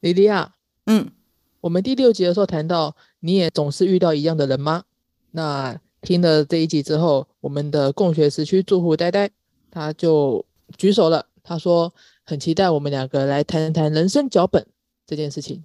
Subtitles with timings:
[0.00, 0.54] 莉莉亚，
[0.86, 1.10] 嗯，
[1.60, 4.84] 我们第六集的时候谈到，你也总是遇到一样的人吗？
[5.32, 9.30] 那听了这一集之后，我们的共学时区住户呆呆
[9.70, 10.44] 他就
[10.78, 11.92] 举手了，他说
[12.24, 14.66] 很期待我们两个来谈谈人生脚本
[15.06, 15.62] 这件事情，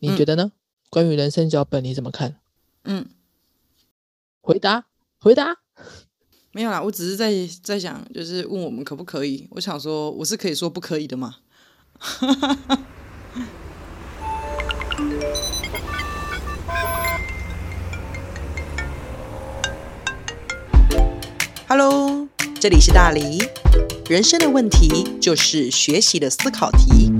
[0.00, 0.52] 你嗯觉得呢？
[0.90, 2.36] 关于人生脚本你怎么看？
[2.84, 3.06] 嗯，
[4.40, 4.86] 回答，
[5.18, 5.58] 回答。
[6.50, 7.32] 没有啦，我只是在
[7.62, 9.46] 在想，就是问我们可不可以。
[9.52, 11.36] 我想说，我是可以说不可以的嘛。
[21.68, 22.28] Hello，
[22.60, 23.42] 这里是大黎。
[24.08, 27.10] 人生的问题就是学习的思考题。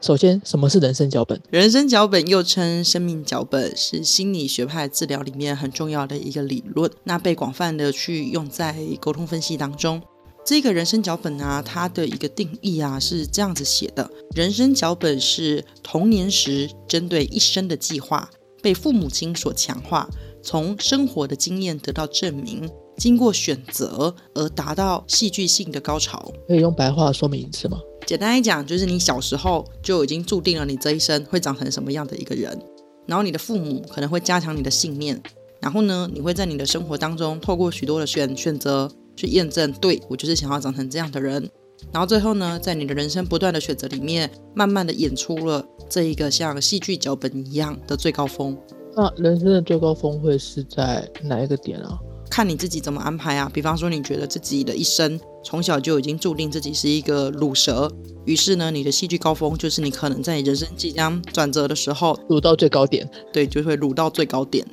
[0.00, 1.38] 首先，什么是人生脚本？
[1.50, 6.90] 人生脚本又称生命脚本，是心理学派治疗里面很重要的一个理论。
[7.04, 10.00] 那被广泛的去用在沟通分析当中。
[10.46, 18.30] 这个人生脚本啊，它的一个定义啊是这样子写的：人生脚本是童年时针对一生的计划，
[18.64, 20.08] 被父母亲所强化，
[20.42, 26.32] 从生活的经验得到证明，经过选择而达到戏剧性的高潮。
[26.48, 27.78] 可以用白话说明一次吗？
[28.06, 32.58] 简单来讲，就是你小时候就已经注定了你这一生会长成什么样的一个人，
[33.06, 35.22] 然后你的父母可能会加强你的信念，
[35.60, 41.50] 然后呢，你会在你的生活当中透过许多的选选择去验证，对我就是想要长成这样的人，
[41.92, 48.56] 然后最后呢，在你的人生不断的选择里面，慢慢的演出了这一个像戏剧脚本一样的最高峰。
[48.96, 51.98] 那人生的最高峰会是在哪一个点啊？
[52.30, 53.50] 看你自己怎么安排啊。
[53.52, 57.90] 比方说，你觉得自己的一生从小就已经注定自己是一个乳蛇，
[58.24, 63.08] 于是呢，你的戏剧高峰就是你可能在你人生即将转折的时候，卤到最高点。
[63.32, 64.66] 对，就会卤到最高点。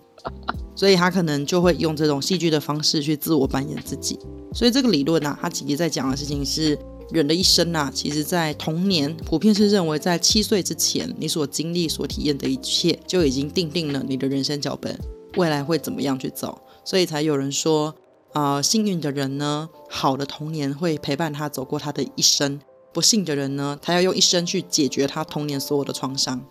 [0.76, 4.18] 所以他可能就会用这种戏剧的方式去自我扮演自己。
[4.54, 6.78] 所以这个理论啊，他其实在讲的事情是
[7.12, 14.98] 人的一生啊，其实在童年普遍是认为在七岁之前，你所经历、所体验的一切就已经定定了你的人生脚本，
[15.36, 16.62] 未来会怎么样去走。
[16.86, 17.94] 所以才有人说，
[18.34, 22.60] 啊、幸运的人呢，好的童年会陪伴他走过他的一生；
[22.94, 26.42] 不幸的人呢，他要用一生去解决他童年所有的创伤。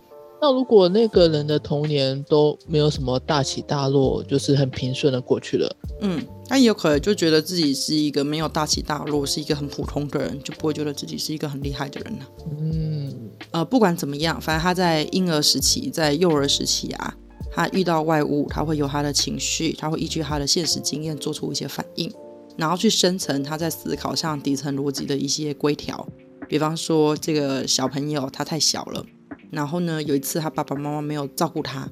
[0.40, 12.26] 那如果那个人的童年都没有什么大起大落，就是很平顺的过去了，嗯，他也有可能就觉得自己是一个没有大起大落，是一个很普通的人，就不会觉得自己是一个很厉害的人了。
[12.58, 17.14] 嗯，呃，不管怎么样，反正他在婴儿时期，在幼儿时期啊，
[17.52, 22.10] 他遇到外物，他会有他的情绪，他会依据他的现实经验做出一些反应，
[22.56, 26.08] 然后去生成他在思考上底层逻辑的一些规条。
[26.48, 29.04] 比方说，这个小朋友他太小了，
[29.50, 31.88] 然后呢，有一次他爸爸妈妈没有照顾他，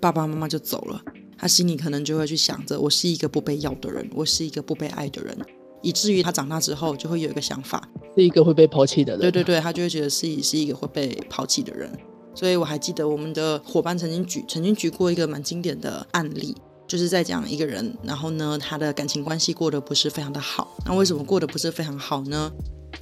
[0.00, 1.00] 爸爸妈妈就走了，
[1.38, 5.36] 他心里可能就会去想着，我是一个不被要的人，我是一个不被爱的人，
[5.80, 9.20] 以至于他长大之后就会有一个想法，是一个会被抛弃的人。
[9.20, 11.90] 对对对，他就会觉得自己是一个会被抛弃的人。
[12.34, 20.76] 所以我还记得我们的伙伴曾经举曾经举过一个蛮经典的案例，就是在讲一个人，然后呢，他的感情关系过得不是非常的好。
[20.86, 22.50] 那为什么过得不是非常好呢？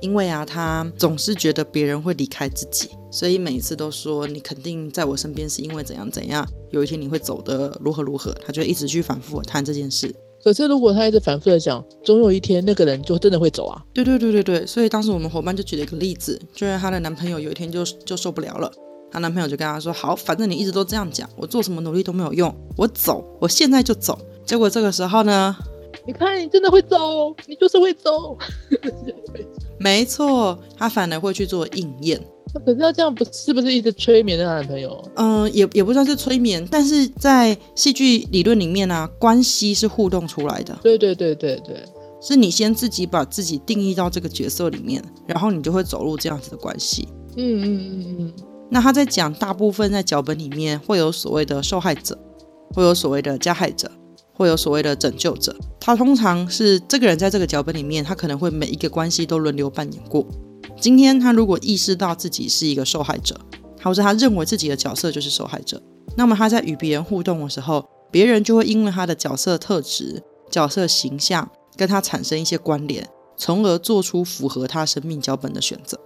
[0.00, 10.15] 因为啊，他总是觉得别人会离开自己，所以每一次都说你肯定在我身边是因为怎样怎样，有一天你会走的如何如何，他就一直去反复地谈这件事。
[10.43, 13.84] 可是如果他一直反复的讲，总有一天那个人就真的会走啊。
[13.93, 18.72] 对对对对对，所以当时我们伙伴就举了一个例子，就是她的男朋友有一天就就受不了了，
[19.12, 25.55] 她男朋友就跟她说：“好，反正你一直都这样讲，我做什么努力都没有用，我走，我现在就走。”结果这个时候呢，
[26.06, 28.38] 你看，你真的会走，你就是会走。
[29.80, 32.20] 没错，她反而会去做应验。
[32.52, 35.02] 那可是他这样不是不是一直催眠那个男朋友？
[35.14, 41.84] 嗯、也也不算是催眠，但是在戏剧理论里面啊，关系是互动出来的，对对对对对，
[42.20, 47.08] 是你先自己把自己定义到这个角色里面，然后你就会走入这样子的关系。
[47.36, 48.32] 嗯嗯嗯嗯，
[48.69, 52.19] 那他在讲，大部分在脚本里面会有所谓的受害者，
[52.74, 53.88] 会有所谓的加害者，
[54.40, 55.54] 会有所谓的拯救者。
[55.78, 60.26] 他通常是这个人在这个脚本里面，他可能会每一个关系都轮流扮演过。
[60.81, 63.38] 今天他如果意识到自己是一个受害者，
[63.82, 65.82] 或者他认为自己的角色就是受害者，
[66.16, 71.46] 那么他在与别人互动的时候，别人就会因为他的角色特质、角色形象
[71.76, 76.00] 跟他产生一些关联，从而做出符合他生命脚本的选择。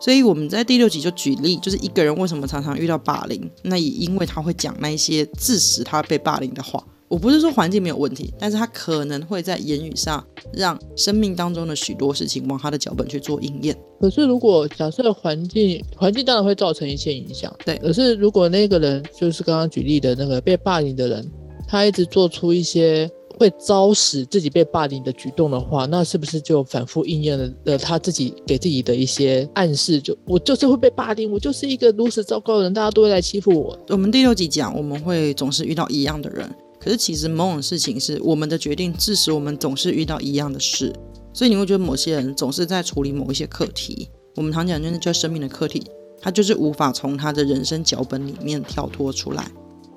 [0.00, 6.82] 所以我们在第六集就举例，就是一个人为什么常常遇到霸凌，那也因为他会讲那一些致使他被霸凌的话。
[7.08, 13.76] 我不是说环境没有问题，但是他可能会在言语上让生命当中的许多事情往他的脚本去做应验。
[14.00, 21.30] 可是如果假设环境环境当然会造成一些影响，对可是如果那个人就是刚刚举例的那个被霸凌的人，
[21.68, 23.08] 他一直做出一些
[23.38, 30.00] 会招使自己被霸凌的举动的话，那是不是就反复应验了他自己给自己的一些暗示？
[30.00, 33.78] 就我就是会被霸凌，我就是一个如此糟糕的人，大家都会来欺负我。
[33.88, 36.50] 我们第六集讲，我们会总是遇到一样的人，
[36.86, 40.94] 可是其实某种事情是我们的决定致使我们总是遇到一样的事，
[41.32, 44.08] 所以你会觉得某些人总是在处理某一些课题。
[44.36, 45.82] 我们常讲就是叫生命的课题，
[46.20, 49.50] 他就是无法从他的人生脚本里面跳脱出来。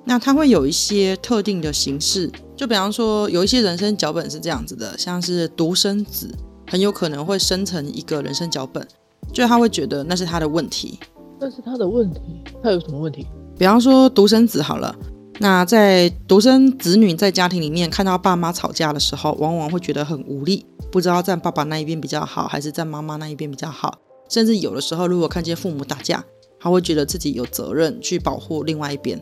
[0.04, 6.28] 那他会有一些特定的形式，就比方说有一些人生脚本是这样子的，像是独生子，
[6.66, 8.84] 很有可能会生成一个人生脚本，
[9.32, 10.98] 就他会觉得那是他的问题，
[11.38, 12.20] 那是他的问题，
[12.60, 13.24] 他有什么问题？
[13.56, 14.92] 比方说独生子好了，
[15.42, 23.98] 那在独生子女在家庭里面看到爸妈吵架的时候，往往会觉得很无力，不知道站爸爸那一边比较好，还是站妈妈那一边比较好，
[24.28, 26.22] 甚至有的时候如果看见父母打架，
[26.60, 29.18] 他会觉得自己有责任去保护另外一边。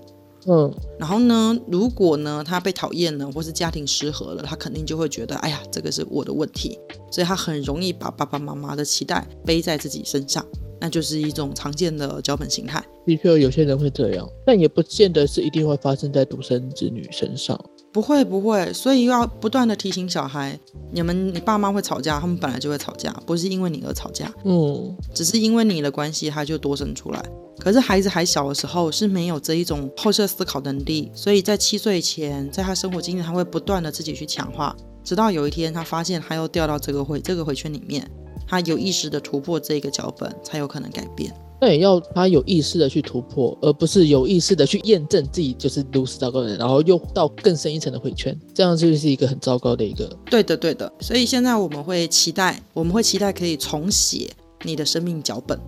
[0.49, 6.77] 嗯，然后呢，如果呢他被讨厌了，或是家庭失和了，他肯定就会觉得，哎呀，这个是我的问题，
[7.13, 10.45] 所以他很容易把爸爸妈妈的期待背在自己身上，
[10.81, 12.85] 那就是一种常见的脚本形态。
[13.07, 17.59] 的确有些人会这样，但也不见得是一定会发生在独生子女身上。
[17.91, 20.59] 不会不会，所以要不断的提醒小孩，
[20.93, 27.25] 你们你爸妈会吵架，他们本来就会吵架，不是因为你而吵架，嗯，只是因为你的关系，他就多生出来。
[27.59, 38.09] 可是孩子还小的时候是没有这一种后设思考能力，所以在七岁前，在他生活经验，他会不断的自己去强化，直到有一天他发现他又掉到这个回这个回圈里面，
[38.49, 41.33] 他有意识的突破这个脚本，才有可能改变。
[41.61, 50.09] 那也要他有意识的去突破，而不是有意识的去验证自己就是如此糟糕的人，然后又到更深一层的回圈，这样就是一个很糟糕的一个。
[50.31, 50.91] 对的，对的。
[51.01, 54.31] 所以现在我们会期待，我们会期待可以重写
[54.63, 55.59] 你的生命脚本。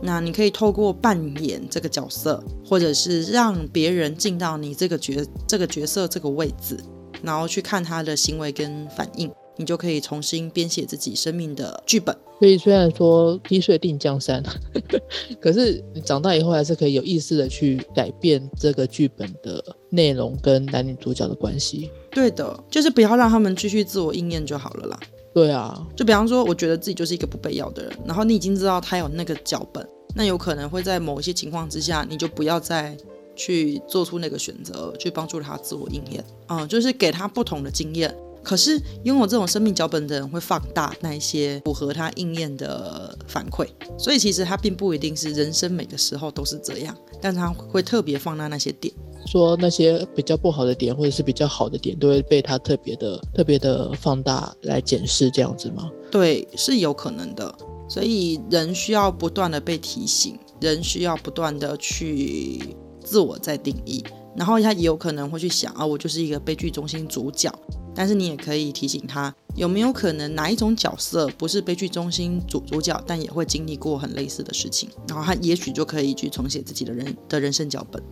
[0.00, 5.14] 那你可以透过扮演这个角色，或者是让别人进到你这个角
[5.46, 6.78] 这个角色这个位置，
[7.22, 12.16] 然后去看他的行为跟反应，你就可以重新编写自己生命的剧本。
[12.38, 14.42] 所以虽然说低岁定江山，
[15.40, 21.90] 可是你长大以后还是可以有意识的去改变这个剧本的内容跟男女主角的关系。
[22.10, 25.00] 对的，就是不要让他们继续自我应验就好了啦。
[25.32, 32.96] 对啊，就比方说，我觉得自己就是一个不被要的人，然后你已经知道他有那个脚本，那有可能会在某一些情况之下，你就不要再
[33.34, 36.24] 去做出那个选择，去帮助他自我应验。
[36.48, 38.14] 嗯，就是给他不同的经验。
[38.44, 43.66] 可是拥有这种生命脚本的人会放大那一些符合他应验的反馈，
[43.98, 48.92] 所以其实他并不一定是人生每个时候都是这样，但他会特别放大那些点，
[49.26, 55.90] 说那些比较不好的点或者是比较好的点，都会被他特别的特别的放大来检视，这样子吗？
[56.10, 57.52] 对，是有可能的。
[57.86, 64.02] 所以人需要不断的被提醒，人需要不断的去自我再定义，
[64.36, 67.52] 然后他也有可能会去想啊，我就是一个悲剧中心主角。
[67.96, 78.02] 但是你也可以提醒他，有没有可能哪一种角色不是悲剧中心主主角，但也会经历过很类似的事情，然后他也许就可以去重写自己的人的人生脚本。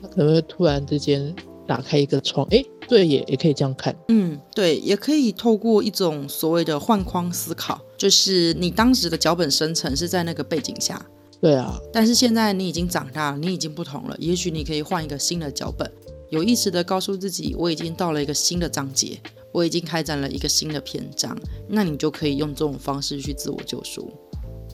[0.00, 1.34] 他可能会突然之间
[1.66, 3.94] 打开一个窗，哎，对，也也可以这样看。
[4.08, 11.04] 嗯，对，也可以透过一种所谓的换框思考，就是你当时的脚本生成是在那个背景下，
[11.40, 15.90] 对啊，但是现在你已经长大了，你已经不同了，也许你可以换一个新的脚本。
[16.30, 19.16] 有意识的告诉自己，我已经到了一个新的章节，
[19.52, 21.38] 我已经开展了一个新的篇章，
[21.68, 24.10] 那你就可以用这种方式去自我救赎。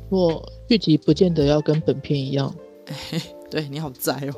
[0.09, 2.55] 我剧集不见得要跟本片一样，
[3.51, 4.35] 对你好宅哦。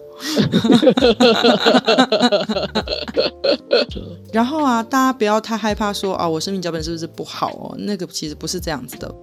[4.32, 7.76] 然后啊，大家不要太害怕说啊，我生命脚本是不是不好哦？
[7.78, 9.14] 那个其实不是这样子的，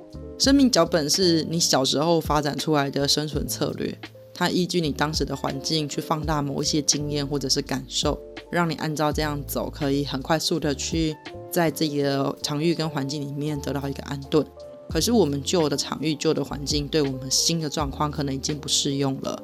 [0.42, 3.96] 生命脚本是你小时候发展出来的生存策略。
[4.34, 8.20] 它依据你当时的环境去放大某一些经验或者是感受，
[8.50, 11.16] 让你按照这样走，可以很快速的去
[11.52, 14.44] 在自己的场域跟环境里面得到一个安顿。
[14.90, 19.40] 可是我们旧的场域、旧的环境对我们新的状况可能已经不适用了。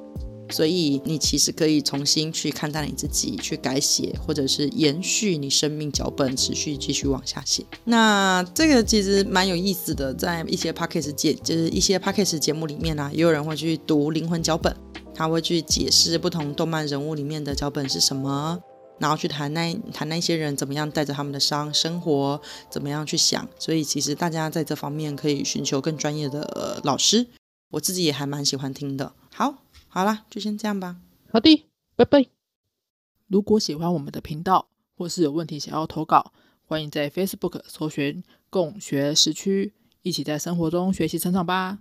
[0.50, 7.66] 所以你其实可以重新去看待你自己，去改写，或者是延续你生命脚本，持续继续往下写。
[7.84, 14.75] 那这个其实蛮有意思的，在一些 p o c k e t 节，就是一些 p o c k e 节目里面呢，也有人会去读灵魂脚本，
[15.13, 18.60] 他会去解释不同动漫人物里面的脚本是什么，
[19.00, 22.39] 然后去谈那谈那些人怎么样带着他们的伤生活，
[22.70, 23.48] 怎么样去想。
[23.60, 27.27] 所以其实大家在这方面可以寻求更专业的老师，
[27.72, 29.13] 我自己也还蛮喜欢听的。
[29.34, 29.56] 好。
[29.98, 30.98] 好了，就先这样吧。
[31.32, 32.27] 好的，拜拜。
[33.25, 36.34] 如果喜欢我们的频道，或是有问题想要投稿，
[36.66, 39.74] 欢迎在 Facebook 搜寻“共学时区”，
[40.04, 41.75] 一起在生活中学习成长吧。